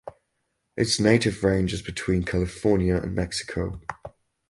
Its 0.75 0.99
native 0.99 1.43
range 1.43 1.73
is 1.73 1.83
between 1.83 2.23
California 2.23 2.95
and 2.95 3.13
Mexico. 3.13 3.79